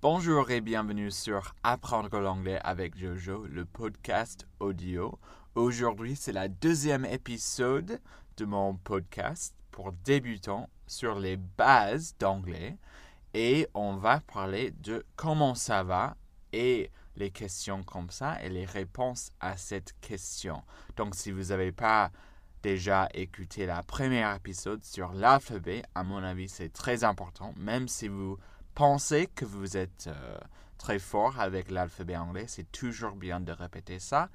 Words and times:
Bonjour 0.00 0.48
et 0.52 0.60
bienvenue 0.60 1.10
sur 1.10 1.56
Apprendre 1.64 2.20
l'anglais 2.20 2.60
avec 2.62 2.96
Jojo, 2.96 3.44
le 3.48 3.64
podcast 3.64 4.46
audio. 4.60 5.18
Aujourd'hui, 5.56 6.14
c'est 6.14 6.30
la 6.30 6.46
deuxième 6.46 7.04
épisode 7.04 8.00
de 8.36 8.44
mon 8.44 8.76
podcast 8.76 9.56
pour 9.72 9.90
débutants 9.90 10.70
sur 10.86 11.18
les 11.18 11.36
bases 11.36 12.14
d'anglais 12.20 12.78
et 13.34 13.66
on 13.74 13.96
va 13.96 14.20
parler 14.20 14.70
de 14.70 15.04
comment 15.16 15.56
ça 15.56 15.82
va 15.82 16.16
et 16.52 16.92
les 17.16 17.32
questions 17.32 17.82
comme 17.82 18.10
ça 18.10 18.40
et 18.44 18.50
les 18.50 18.66
réponses 18.66 19.32
à 19.40 19.56
cette 19.56 19.98
question. 20.00 20.62
Donc, 20.96 21.16
si 21.16 21.32
vous 21.32 21.46
n'avez 21.46 21.72
pas 21.72 22.12
déjà 22.62 23.08
écouté 23.14 23.66
la 23.66 23.82
première 23.82 24.36
épisode 24.36 24.84
sur 24.84 25.12
l'alphabet, 25.12 25.82
à 25.96 26.04
mon 26.04 26.22
avis, 26.22 26.48
c'est 26.48 26.72
très 26.72 27.02
important, 27.02 27.52
même 27.56 27.88
si 27.88 28.06
vous 28.06 28.38
pensez 28.78 29.26
que 29.26 29.44
vous 29.44 29.76
êtes 29.76 30.06
euh, 30.06 30.38
très 30.78 31.00
fort 31.00 31.40
avec 31.40 31.68
l'alphabet 31.68 32.16
anglais, 32.16 32.44
c'est 32.46 32.70
toujours 32.70 33.16
bien 33.16 33.40
de 33.40 33.50
répéter 33.50 33.98
ça. 33.98 34.28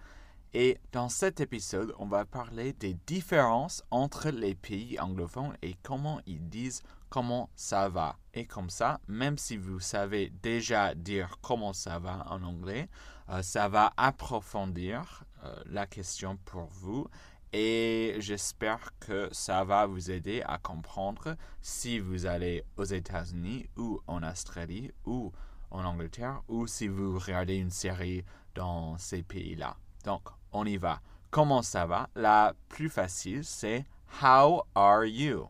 Et 0.54 0.78
dans 0.92 1.08
cet 1.08 1.40
épisode, 1.40 1.96
on 1.98 2.08
va 2.08 2.26
parler 2.26 2.74
des 2.74 2.94
différences 3.08 3.84
entre 3.90 4.32
les 4.32 4.54
pays 4.54 5.00
anglophones 5.00 5.56
et 5.62 5.78
comment 5.82 6.20
ils 6.26 6.50
disent 6.50 6.84
comment 7.10 7.50
ça 7.56 7.88
va. 7.88 8.18
Et 8.34 8.46
comme 8.46 8.70
ça, 8.70 9.00
même 9.08 9.38
si 9.38 9.56
vous 9.56 9.80
savez 9.80 10.30
déjà 10.42 10.94
dire 10.94 11.38
comment 11.42 11.72
ça 11.72 12.00
va 12.00 12.26
en 12.30 12.44
anglais, 12.44 12.90
euh, 13.30 13.42
ça 13.44 13.70
va 13.70 13.94
approfondir 13.96 15.24
euh, 15.46 15.56
la 15.68 15.88
question 15.88 16.36
pour 16.44 16.66
vous 16.66 17.08
et 17.54 18.16
j'espère 18.18 18.98
que 19.00 19.30
ça 19.32 19.64
va 19.64 19.86
vous 19.86 20.10
aider 20.10 20.42
à 20.46 20.58
comprendre 20.58 21.38
si 21.62 22.00
vous 22.00 22.26
allez 22.26 22.64
aux 22.78 22.84
États-Unis 22.84 23.70
ou 23.78 24.02
en 24.08 24.24
Australie 24.24 24.92
ou 25.06 25.32
en 25.70 25.86
Angleterre 25.86 26.42
ou 26.48 26.66
si 26.66 26.88
vous 26.88 27.20
regardez 27.20 27.56
une 27.56 27.70
série 27.70 28.26
dans 28.56 28.98
ces 28.98 29.22
pays-là. 29.22 29.78
Donc, 30.04 30.24
on 30.52 30.66
y 30.66 30.78
va. 30.78 31.00
Comment 31.30 31.62
ça 31.62 31.86
va? 31.86 32.10
La 32.16 32.54
plus 32.70 32.90
facile, 32.90 33.44
c'est 33.44 33.86
How 34.22 34.64
are 34.74 35.06
you? 35.06 35.50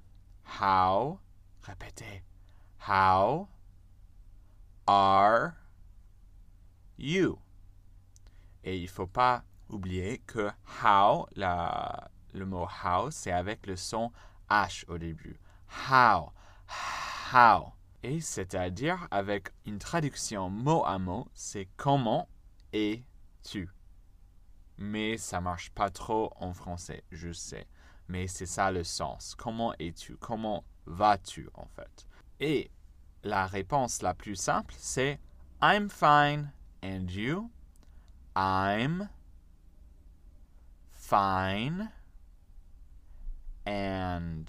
How, 0.62 1.20
répétez. 1.62 2.24
How 2.86 3.48
are 4.88 5.54
you? 6.98 7.40
Et 8.66 8.78
il 8.78 8.84
ne 8.84 8.88
faut 8.88 9.08
pas 9.08 9.44
oublier 9.70 10.20
que 10.20 10.50
how, 10.84 11.28
le 11.36 12.46
mot 12.46 12.68
how, 12.84 13.12
c'est 13.12 13.32
avec 13.32 13.68
le 13.68 13.76
son 13.76 14.12
H 14.50 14.86
au 14.88 14.98
début. 14.98 15.40
How, 15.90 16.32
how. 17.34 17.74
Et 18.04 18.20
c'est-à-dire 18.20 19.08
avec 19.12 19.54
une 19.66 19.80
traduction 19.80 20.50
mot 20.50 20.84
à 20.86 21.00
mot, 21.00 21.28
c'est 21.34 21.70
comment 21.78 22.28
es-tu? 22.74 23.70
Mais 24.78 25.18
ça 25.18 25.40
marche 25.40 25.70
pas 25.72 25.90
trop 25.90 26.34
en 26.36 26.54
français, 26.54 27.04
je 27.12 27.32
sais. 27.32 27.68
Mais 28.10 28.28
c'est 28.28 28.46
ça 28.46 28.72
le 28.72 28.84
sens. 28.84 29.36
Comment 29.36 29.74
es-tu? 29.80 30.18
Comment 30.18 30.66
vas-tu 30.86 31.50
en 31.54 31.68
fait? 31.68 32.06
Et 32.40 32.72
la 33.24 33.46
réponse 33.48 34.02
la 34.02 34.14
plus 34.14 34.36
simple, 34.36 34.74
c'est 34.78 35.20
I'm 35.62 35.90
fine 35.90 36.52
and 36.84 37.08
you? 37.10 37.50
I'm 38.36 39.08
fine. 41.04 41.92
And 43.66 44.46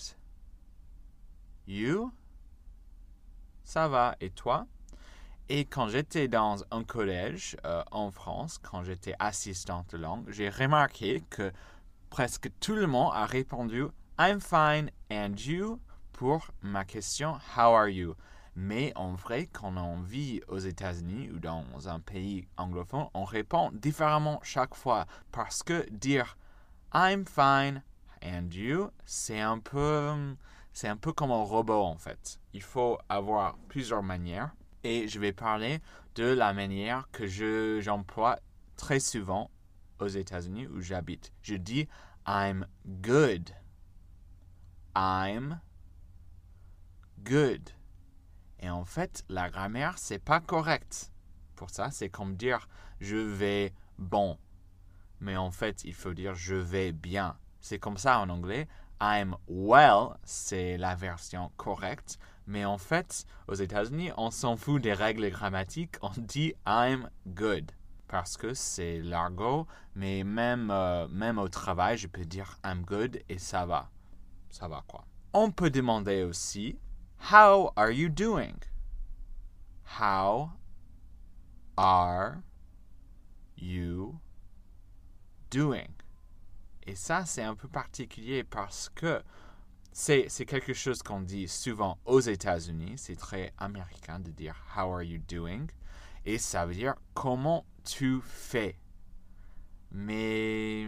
you? 1.67 2.13
Ça 3.65 3.89
va. 3.89 4.15
Et 4.21 4.31
toi? 4.31 4.67
Et 5.49 5.65
quand 5.65 5.89
j'étais 5.89 6.29
dans 6.29 6.65
un 6.71 6.85
collège 6.85 7.57
euh, 7.65 7.83
en 7.91 8.11
France, 8.11 8.59
quand 8.59 8.83
j'étais 8.83 9.15
assistante 9.19 9.93
de 9.93 9.99
langue, 9.99 10.25
j'ai 10.31 10.49
remarqué 10.49 11.23
que 11.29 11.53
presque 12.09 12.51
tout 12.61 12.75
le 12.75 12.87
monde 12.87 13.11
a 13.13 13.27
répondu 13.27 13.85
I'm 14.19 14.41
fine 14.41 14.91
and 15.11 15.35
you 15.37 15.81
pour 16.13 16.51
ma 16.63 16.85
question 16.85 17.35
How 17.57 17.75
are 17.75 17.89
you? 17.89 18.15
Mais 18.57 18.93
en 18.95 19.13
vrai, 19.15 19.49
quand 19.53 19.77
on 19.77 20.01
vit 20.01 20.41
aux 20.47 20.59
États-Unis 20.59 21.31
ou 21.31 21.41
dans 21.41 21.65
un 21.89 21.99
pays 21.99 22.47
anglophone, 22.57 23.09
on 23.13 23.25
répond 23.25 23.71
différemment 23.73 24.39
chaque 24.45 24.77
fois 24.77 25.07
parce 25.33 25.63
que 25.65 25.85
dire 25.91 26.39
I'm 26.95 27.25
fine 27.25 27.83
and 28.23 28.51
you, 28.53 28.91
c'est 29.05 29.41
un 29.41 29.59
peu 29.59 30.37
c'est 30.73 30.87
un 30.87 30.97
peu 30.97 31.13
comme 31.13 31.33
un 31.33 31.43
robot 31.43 31.83
en 31.83 31.99
fait. 31.99 32.39
Il 32.53 32.63
faut 32.63 32.99
avoir 33.09 33.59
plusieurs 33.69 34.05
manières 34.05 34.55
et 34.85 35.09
je 35.09 35.19
vais 35.19 35.33
parler 35.33 35.81
de 36.15 36.25
la 36.25 36.53
manière 36.53 37.09
que 37.11 37.27
je 37.27 37.81
j'emploie 37.81 38.39
très 38.77 39.01
souvent 39.01 39.51
aux 39.99 40.07
États-Unis 40.07 40.69
où 40.69 40.81
j'habite. 40.81 41.33
Je 41.43 41.57
dis 41.57 41.89
I'm 42.29 42.65
good. 42.87 43.51
I'm 44.95 45.61
good. 47.25 47.71
Et 48.61 48.71
en 48.71 48.85
fait, 48.85 49.25
la 49.29 49.51
grammaire, 49.51 49.99
c'est 49.99 50.21
pas 50.21 50.41
correct. 50.41 51.11
Pour 51.57 51.71
ça, 51.71 51.91
c'est 51.91 52.09
comme 52.09 52.37
dire 52.37 52.69
je 53.01 53.17
vais 53.17 53.75
bon 53.99 54.39
mais 55.25 55.37
en 55.37 55.51
fait, 55.51 55.83
il 55.85 55.95
faut 55.95 56.15
dire 56.15 56.35
je 56.35 56.55
vais 56.55 56.93
bien. 56.93 57.37
C'est 57.61 57.79
comme 57.79 57.97
ça 57.97 58.21
en 58.21 58.29
anglais. 58.29 58.69
I'm 59.01 59.35
well, 59.49 60.17
c'est 60.23 60.77
la 60.77 60.95
version 60.95 61.51
correcte. 61.57 62.19
Mais 62.47 62.67
en 62.67 62.77
fait, 62.77 63.25
aux 63.49 63.55
États-Unis, 63.55 64.11
on 64.19 64.31
s'en 64.31 64.57
fout 64.57 64.83
des 64.83 64.93
règles 64.93 65.31
grammatiques. 65.31 65.97
On 66.03 66.13
dit 66.19 66.55
I'm 66.67 67.09
good. 67.27 67.73
Parce 68.07 68.37
que 68.37 68.53
c'est 68.53 69.01
l'argot. 69.01 69.67
Mais 69.95 70.25
même, 70.25 70.71
euh, 70.71 71.09
même 71.09 71.39
au 71.39 71.49
travail, 71.49 71.97
je 71.97 72.07
peux 72.07 72.27
dire 72.27 72.59
I'm 72.65 72.85
good 72.85 73.19
et 73.31 73.39
ça 73.39 73.65
va. 73.65 73.91
Ça 74.51 74.69
va 74.69 74.85
quoi. 74.87 75.07
On 75.33 75.51
peut 75.51 75.71
demander 75.71 76.23
aussi 76.23 76.79
How 77.33 77.73
are 77.77 77.91
you 77.91 78.11
doing? 78.11 78.59
How 79.99 80.51
are 81.77 82.43
you 83.57 84.21
doing. 85.55 85.95
Et 86.87 86.97
ça, 86.97 87.25
c'est 87.25 87.43
un 87.43 87.55
peu 87.55 87.69
particulier 87.69 88.45
parce 88.45 88.91
que 88.91 89.23
c'est, 89.93 90.29
quelque 90.47 90.75
chose 90.75 91.03
qu'on 91.03 91.21
dit 91.21 91.47
souvent 91.47 91.99
aux 92.05 92.21
États-Unis. 92.21 92.95
C'est 92.97 93.17
très 93.17 93.53
américain 93.59 94.19
de 94.19 94.31
dire 94.33 94.57
How 94.77 94.93
are 94.93 95.03
you 95.03 95.21
doing? 95.29 95.69
Et 96.27 96.39
ça 96.39 96.67
veut 96.67 96.75
dire 96.75 96.95
comment 97.15 97.65
tu 97.85 98.21
fais? 98.23 98.77
Mais, 99.93 100.87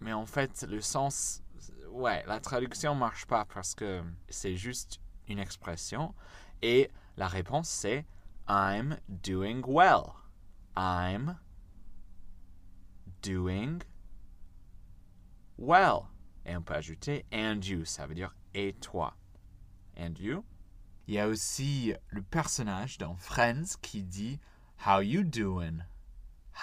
mais 0.00 0.12
en 0.12 0.26
fait, 0.26 0.66
le 0.68 0.80
sens, 0.80 1.42
ouais, 1.90 2.24
la 2.26 2.40
traduction 2.40 2.94
marche 2.96 3.26
pas 3.26 3.44
parce 3.44 3.74
que 3.76 4.02
c'est 4.28 4.56
juste 4.56 5.00
une 5.28 5.38
expression. 5.38 6.14
Et 6.60 6.90
la 7.16 7.28
réponse, 7.28 7.68
c'est 7.68 8.04
I'm 8.48 8.98
doing 9.08 9.62
well. 9.64 10.14
I'm 10.76 11.36
doing? 13.22 13.82
Well. 15.56 16.08
Et 16.46 16.56
on 16.56 16.62
peut 16.62 16.74
ajouter 16.74 17.24
and 17.32 17.60
you, 17.62 17.84
ça 17.84 18.06
veut 18.06 18.14
dire 18.14 18.34
et 18.54 18.72
toi. 18.80 19.14
And 19.96 20.14
you? 20.18 20.44
Il 21.06 21.14
y 21.14 21.18
a 21.18 21.28
aussi 21.28 21.92
le 22.08 22.22
personnage 22.22 22.98
dans 22.98 23.14
Friends 23.16 23.76
qui 23.82 24.02
dit 24.02 24.40
How 24.86 25.00
you 25.00 25.22
doing? 25.22 25.84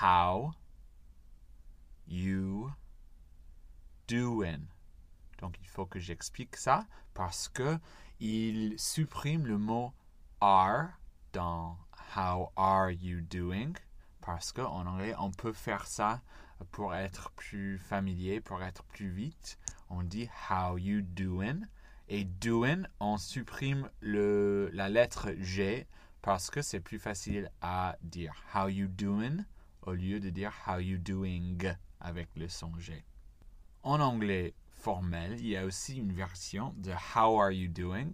How 0.02 0.54
you 2.08 2.72
doing? 4.08 4.68
Donc 5.40 5.58
il 5.62 5.68
faut 5.68 5.86
que 5.86 6.00
j'explique 6.00 6.56
ça 6.56 6.88
parce 7.14 7.48
que 7.50 7.78
il 8.20 8.80
supprime 8.80 9.46
le 9.46 9.58
mot 9.58 9.94
are 10.42 10.94
dans 11.34 11.78
How 12.16 12.52
are 12.56 12.90
you 12.90 13.22
doing? 13.22 13.74
Parce 14.22 14.52
qu'en 14.52 14.86
anglais, 14.88 15.14
on 15.20 15.32
peut 15.32 15.54
faire 15.54 15.86
ça 15.86 16.22
pour 16.72 16.94
être 16.96 17.32
plus 17.32 17.78
familier, 17.78 18.42
pour 18.42 18.62
être 18.64 18.84
plus 18.84 19.10
vite, 19.10 19.58
on 19.90 20.04
dit 20.04 20.30
how 20.50 20.78
you 20.78 21.02
doing. 21.02 21.62
Et 22.10 22.24
doing, 22.24 22.84
on 23.00 23.18
supprime 23.18 23.90
la 24.02 24.90
lettre 24.90 25.32
G 25.40 25.88
parce 26.22 26.50
que 26.50 26.62
c'est 26.62 26.80
plus 26.80 27.00
facile 27.00 27.52
à 27.62 27.98
dire 28.02 28.34
how 28.56 28.70
you 28.70 28.88
doing 28.88 29.44
au 29.82 29.94
lieu 29.94 30.20
de 30.20 30.30
dire 30.30 30.54
how 30.66 30.80
you 30.80 30.98
doing 30.98 31.58
avec 32.00 32.30
le 32.36 32.48
son 32.48 32.78
G. 32.78 33.04
En 33.84 34.00
anglais 34.00 34.54
formel, 34.70 35.40
il 35.40 35.48
y 35.48 35.58
a 35.58 35.66
aussi 35.66 35.98
une 35.98 36.14
version 36.14 36.74
de 36.78 36.92
how 36.92 37.40
are 37.40 37.52
you 37.52 37.68
doing. 37.68 38.12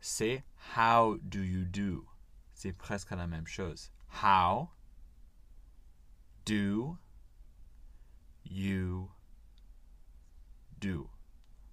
C'est 0.00 0.44
how 0.76 1.18
do 1.22 1.40
you 1.40 1.64
do. 1.64 2.06
C'est 2.54 2.72
presque 2.72 3.10
la 3.10 3.26
même 3.26 3.46
chose. 3.46 3.90
How 4.22 4.68
do 6.46 6.98
you 8.50 9.08
do. 10.80 11.08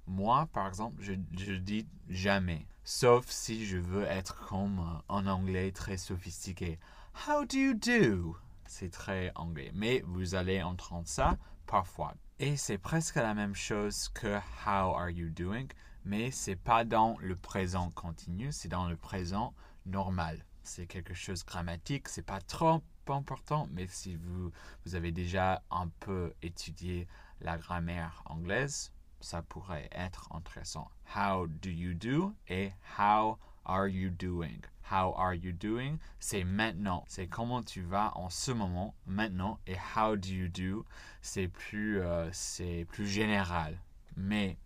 Moi, 0.06 0.48
par 0.54 0.68
exemple, 0.68 1.02
je, 1.02 1.14
je 1.38 1.54
dis 1.54 1.88
jamais. 2.08 2.66
Sauf 2.84 3.28
si 3.28 3.66
je 3.66 3.78
veux 3.78 4.06
être 4.06 4.46
comme 4.48 4.80
euh, 4.80 5.02
en 5.10 5.28
anglais 5.28 5.72
très 5.72 5.98
sophistiqué. 5.98 6.80
How 7.28 7.46
do 7.46 7.58
you 7.58 7.74
do? 7.74 8.38
C'est 8.66 8.92
très 8.92 9.32
anglais. 9.36 9.72
Mais 9.74 10.02
vous 10.06 10.36
allez 10.36 10.64
entendre 10.64 11.08
ça 11.08 11.38
parfois. 11.66 12.14
Et 12.40 12.56
c'est 12.56 12.78
presque 12.78 13.16
la 13.16 13.34
même 13.34 13.56
chose 13.56 14.10
que 14.10 14.38
how 14.38 14.96
are 14.96 15.10
you 15.10 15.30
doing, 15.30 15.68
mais 16.06 16.32
c'est 16.32 16.56
pas 16.56 16.86
dans 16.86 17.18
le 17.20 17.36
présent 17.36 17.90
continu, 17.92 18.52
c'est 18.52 18.68
dans 18.68 18.88
le 18.88 18.96
présent 18.96 19.54
normal. 19.86 20.46
C'est 20.64 20.86
quelque 20.86 21.16
chose 21.16 21.44
grammatique, 21.44 22.08
c'est 22.08 22.26
pas 22.26 22.40
trop 22.40 22.82
important, 23.14 23.68
mais 23.72 23.88
si 23.88 24.16
vous, 24.16 24.52
vous 24.86 24.96
avez 24.96 25.12
déjà 25.12 25.62
un 25.72 25.88
peu 26.00 26.34
étudié 26.42 27.08
la 27.42 27.58
grammaire 27.58 28.24
anglaise, 28.26 28.92
ça 29.20 29.42
pourrait 29.42 29.90
être 29.92 30.32
intéressant. 30.34 30.90
How 31.16 31.48
do 31.48 31.70
you 31.70 31.94
do 31.94 32.34
et 32.48 32.72
how 32.98 33.38
are 33.66 33.88
you 33.88 34.10
doing? 34.10 34.62
How 34.90 35.14
are 35.18 35.34
you 35.34 35.52
doing? 35.52 35.98
C'est 36.20 36.44
maintenant. 36.44 37.04
C'est 37.08 37.28
comment 37.28 37.62
tu 37.62 37.82
vas 37.82 38.16
en 38.16 38.30
ce 38.30 38.52
moment, 38.52 38.96
maintenant. 39.06 39.60
Et 39.68 39.76
how 39.76 40.16
do 40.16 40.30
you 40.30 40.48
do? 40.48 40.86
C'est 41.22 41.50
plus, 41.50 42.00
euh, 42.00 42.30
c'est 42.32 42.86
plus 42.90 43.06
général. 43.06 43.82
Mais 44.16 44.58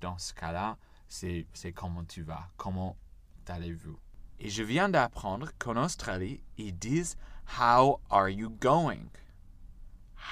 dans 0.00 0.18
ce 0.18 0.32
cas-là, 0.34 0.78
c'est 1.08 1.46
comment 1.74 2.04
tu 2.04 2.22
vas. 2.22 2.48
Comment 2.56 2.96
allez-vous? 3.48 3.98
Et 4.38 4.48
je 4.48 4.62
viens 4.62 4.88
d'apprendre 4.88 5.50
qu'en 5.58 5.82
Australie, 5.82 6.42
ils 6.58 6.76
disent 6.76 7.16
How 7.46 8.00
are 8.10 8.28
you 8.28 8.50
going? 8.50 9.10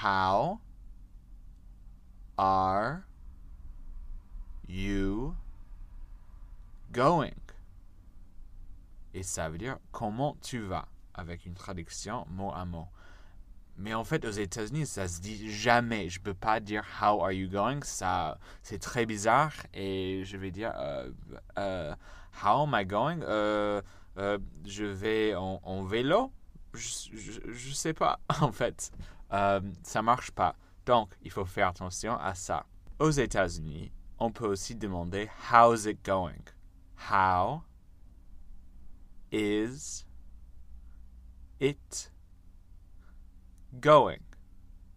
How 0.03 0.59
are 2.37 3.05
you 4.67 5.35
going? 6.91 7.31
Et 9.13 9.23
ça 9.23 9.49
veut 9.49 9.57
dire 9.57 9.77
comment 9.91 10.35
tu 10.41 10.59
vas, 10.59 10.87
avec 11.13 11.45
une 11.45 11.53
traduction 11.53 12.25
mot 12.29 12.51
à 12.51 12.65
mot. 12.65 12.87
Mais 13.77 13.93
en 13.93 14.03
fait, 14.03 14.23
aux 14.25 14.31
États-Unis, 14.31 14.85
ça 14.85 15.07
se 15.07 15.19
dit 15.19 15.51
jamais. 15.51 16.09
Je 16.09 16.19
peux 16.21 16.33
pas 16.33 16.59
dire 16.59 16.83
How 17.01 17.21
are 17.21 17.31
you 17.31 17.49
going? 17.49 17.79
Ça, 17.83 18.37
c'est 18.61 18.79
très 18.79 19.05
bizarre. 19.05 19.51
Et 19.73 20.23
je 20.23 20.37
vais 20.37 20.51
dire 20.51 20.71
euh, 20.77 21.09
euh, 21.57 21.93
How 22.43 22.63
am 22.63 22.73
I 22.73 22.85
going? 22.85 23.21
Euh, 23.23 23.81
je 24.65 24.85
vais 24.85 25.35
en, 25.35 25.83
vélo. 25.83 26.31
Je, 26.75 27.39
je, 27.51 27.73
sais 27.73 27.93
pas, 27.93 28.19
en 28.41 28.51
fait. 28.51 28.91
ça 29.29 30.01
marche 30.01 30.31
pas. 30.31 30.55
Donc, 30.85 31.09
il 31.23 31.31
faut 31.31 31.45
faire 31.45 31.69
attention 31.69 32.17
à 32.17 32.35
ça. 32.35 32.65
Aux 32.99 33.09
États-Unis, 33.09 33.91
on 34.19 34.31
peut 34.31 34.47
aussi 34.47 34.75
demander 34.75 35.29
How's 35.51 35.85
it 35.85 36.03
going? 36.05 36.43
How 37.11 37.63
is 39.31 40.05
it 41.59 42.11
going? 43.73 44.19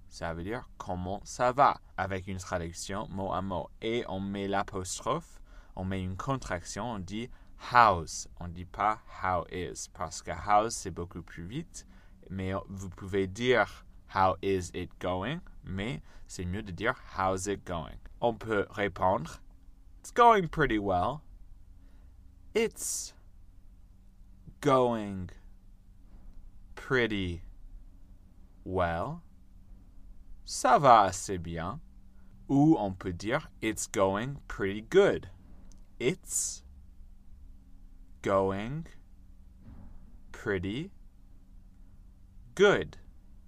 Ça 0.08 0.34
veut 0.34 0.42
dire 0.42 0.68
comment 0.78 1.20
ça 1.24 1.52
va? 1.52 1.80
Avec 1.96 2.26
une 2.28 2.38
traduction 2.38 3.08
mot 3.08 3.32
à 3.32 3.42
mot. 3.42 3.68
Et 3.82 4.04
on 4.08 4.20
met 4.20 4.48
l'apostrophe, 4.48 5.40
on 5.76 5.84
met 5.84 6.02
une 6.02 6.16
contraction, 6.16 6.92
on 6.92 6.98
dit 6.98 7.28
how's. 7.58 8.26
On 8.40 8.48
ne 8.48 8.52
dit 8.52 8.64
pas 8.64 9.00
how 9.22 9.44
is 9.50 9.88
parce 9.92 10.22
que 10.22 10.32
how's 10.32 10.74
c'est 10.74 10.90
beaucoup 10.90 11.22
plus 11.22 11.44
vite. 11.44 11.86
Mais 12.30 12.52
vous 12.68 12.90
pouvez 12.90 13.26
dire 13.26 13.84
how 14.14 14.36
is 14.42 14.70
it 14.74 14.90
going, 15.00 15.40
mais 15.64 16.00
c'est 16.26 16.44
mieux 16.44 16.62
de 16.62 16.72
dire 16.72 16.94
how's 17.16 17.46
it 17.46 17.64
going. 17.64 17.98
On 18.20 18.34
peut 18.34 18.66
répondre 18.70 19.40
It's 20.00 20.10
going 20.10 20.48
pretty 20.48 20.78
well. 20.78 21.22
It's 22.54 23.14
going 24.60 25.30
pretty 26.74 27.42
well. 28.64 29.22
Ça 30.44 30.78
va 30.78 31.02
assez 31.02 31.38
bien. 31.38 31.80
Ou 32.48 32.76
on 32.78 32.92
peut 32.92 33.12
dire 33.12 33.48
It's 33.60 33.86
going 33.86 34.38
pretty 34.48 34.80
good. 34.80 35.28
It's 36.00 36.62
going 38.22 38.84
pretty 40.32 40.90
good. 42.54 42.96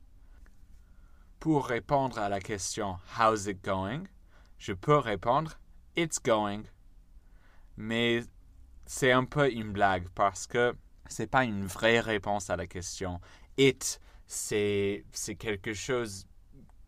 Pour 1.47 1.69
répondre 1.69 2.19
à 2.19 2.29
la 2.29 2.41
question 2.41 2.99
How's 3.17 3.47
it 3.47 3.63
going? 3.63 4.03
Je 4.59 4.73
peux 4.73 4.99
répondre 4.99 5.53
It's 5.95 6.21
going. 6.21 6.65
Mais 7.77 8.25
c'est 8.85 9.13
un 9.13 9.25
peu 9.25 9.49
une 9.53 9.71
blague 9.71 10.09
parce 10.17 10.49
que 10.49 10.75
c'est 11.07 11.29
pas 11.29 11.45
une 11.45 11.65
vraie 11.65 12.01
réponse 12.01 12.51
à 12.51 12.57
la 12.57 12.67
question. 12.67 13.21
It, 13.59 14.01
c'est 14.27 15.05
quelque 15.39 15.73
chose 15.73 16.27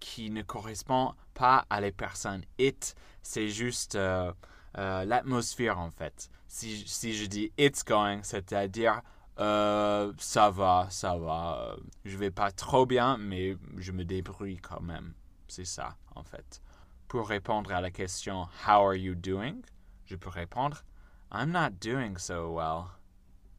qui 0.01 0.29
ne 0.29 0.43
correspond 0.43 1.15
pas 1.35 1.65
à 1.71 1.81
les 1.81 1.93
personnes. 1.93 2.43
It, 2.59 2.97
c'est 3.23 3.51
juste 3.51 3.95
euh, 3.95 4.33
euh, 4.77 5.05
l'atmosphère 5.05 5.79
en 5.79 5.93
fait. 5.93 6.31
Si, 6.49 6.83
si, 6.85 7.15
je 7.15 7.27
dis 7.27 7.53
it's 7.59 7.85
going, 7.85 8.25
c'est-à-dire 8.25 9.03
euh, 9.39 10.13
ça 10.19 10.51
va, 10.51 10.89
ça 10.91 11.17
va. 11.17 11.77
Je 12.05 12.17
vais 12.17 12.31
pas 12.31 12.51
trop 12.51 12.87
bien, 12.87 13.17
mais 13.19 13.57
je 13.77 13.93
me 13.93 14.05
débrouille 14.05 14.59
quand 14.59 14.81
même. 14.81 15.15
C'est 15.47 15.65
ça 15.65 15.97
en 16.15 16.23
fait. 16.23 16.61
Pour 17.07 17.29
répondre 17.29 17.73
à 17.73 17.81
la 17.81 17.91
question 17.91 18.49
How 18.67 18.85
are 18.85 18.95
you 18.95 19.15
doing? 19.15 19.63
Je 20.07 20.17
peux 20.17 20.29
répondre 20.31 20.85
I'm 21.33 21.51
not 21.51 21.79
doing 21.81 22.17
so 22.19 22.53
well. 22.53 22.91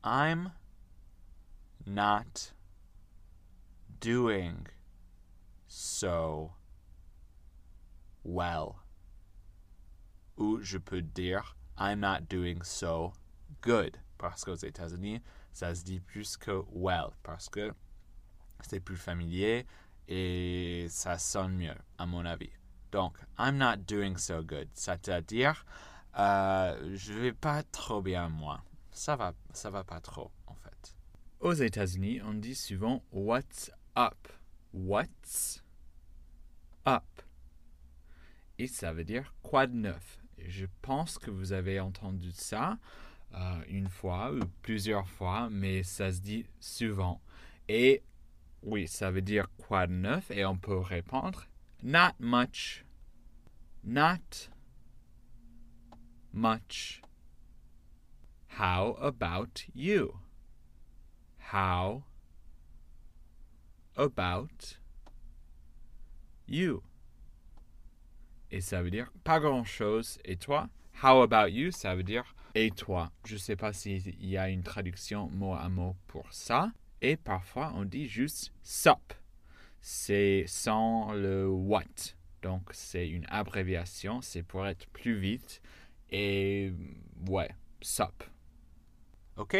I'm 0.03 0.51
not 1.85 2.53
doing 4.01 4.67
so 5.67 6.51
well. 8.23 8.75
Ou 10.37 10.59
je 10.61 10.77
peux 10.77 11.01
dire 11.01 11.55
I'm 11.77 11.99
not 11.99 12.27
doing 12.29 12.63
so 12.63 13.13
good. 13.61 13.97
Parce 14.17 14.43
qu'aux 14.43 14.55
États-Unis, 14.55 15.21
ça 15.53 15.75
se 15.75 15.83
dit 15.83 15.99
plus 15.99 16.37
que 16.37 16.63
well. 16.71 17.09
Parce 17.23 17.49
que 17.49 17.73
c'est 18.61 18.79
plus 18.79 18.97
familier 18.97 19.65
et 20.07 20.87
ça 20.89 21.17
sonne 21.17 21.55
mieux, 21.55 21.75
à 21.97 22.05
mon 22.05 22.25
avis. 22.25 22.51
Donc, 22.91 23.17
I'm 23.37 23.57
not 23.57 23.77
doing 23.87 24.17
so 24.17 24.43
good. 24.43 24.67
C'est-à-dire, 24.73 25.65
euh, 26.17 26.95
je 26.95 27.13
vais 27.13 27.33
pas 27.33 27.63
trop 27.63 28.01
bien, 28.01 28.29
moi. 28.29 28.63
Ça 28.91 29.15
va, 29.15 29.33
ça 29.53 29.69
va 29.69 29.83
pas 29.83 30.01
trop, 30.01 30.31
en 30.47 30.55
fait. 30.55 30.95
Aux 31.39 31.53
États-Unis, 31.53 32.21
on 32.23 32.33
dit 32.33 32.55
souvent 32.55 33.03
What's 33.11 33.71
up? 33.97 34.27
What's 34.73 35.63
up? 36.87 37.03
Et 38.57 38.67
ça 38.67 38.91
veut 38.91 39.05
dire 39.05 39.33
quoi 39.41 39.67
de 39.67 39.75
neuf? 39.75 40.19
Je 40.37 40.65
pense 40.81 41.17
que 41.17 41.31
vous 41.31 41.53
avez 41.53 41.79
entendu 41.79 42.31
ça 42.31 42.77
euh, 43.35 43.61
une 43.67 43.89
fois 43.89 44.31
ou 44.33 44.39
plusieurs 44.61 45.07
fois, 45.07 45.49
mais 45.49 45.83
ça 45.83 46.11
se 46.11 46.19
dit 46.19 46.45
souvent. 46.59 47.21
Et 47.67 48.03
oui, 48.63 48.87
ça 48.87 49.11
veut 49.11 49.21
dire 49.21 49.47
quoi 49.57 49.87
de 49.87 49.93
neuf? 49.93 50.31
Et 50.31 50.45
on 50.45 50.57
peut 50.57 50.77
répondre 50.77 51.45
Not 51.83 52.13
much. 52.19 52.85
Not 53.83 54.49
much. 56.33 57.01
How 58.59 58.97
about 58.99 59.63
you? 59.73 60.19
How 61.53 62.03
about 63.95 64.77
you? 66.47 66.83
Et 68.51 68.61
ça 68.61 68.81
veut 68.81 68.91
dire 68.91 69.11
pas 69.23 69.39
grand-chose. 69.39 70.19
Et 70.25 70.35
toi? 70.35 70.69
How 71.01 71.21
about 71.21 71.47
you? 71.49 71.71
Ça 71.71 71.95
veut 71.95 72.03
dire 72.03 72.35
et 72.55 72.71
toi. 72.71 73.11
Je 73.25 73.35
ne 73.35 73.39
sais 73.39 73.55
pas 73.55 73.73
s'il 73.73 74.25
y 74.25 74.37
a 74.37 74.49
une 74.49 74.63
traduction 74.63 75.29
mot 75.29 75.53
à 75.53 75.69
mot 75.69 75.95
pour 76.07 76.31
ça. 76.31 76.71
Et 77.01 77.15
parfois, 77.15 77.71
on 77.75 77.85
dit 77.85 78.07
juste 78.07 78.51
sup. 78.63 79.13
C'est 79.81 80.43
sans 80.47 81.13
le 81.13 81.47
what. 81.47 81.83
Donc, 82.41 82.69
c'est 82.71 83.07
une 83.07 83.25
abréviation. 83.29 84.21
C'est 84.21 84.43
pour 84.43 84.67
être 84.67 84.87
plus 84.87 85.17
vite. 85.19 85.61
Et 86.09 86.73
ouais, 87.27 87.49
sup. 87.81 88.23
OK? 89.37 89.57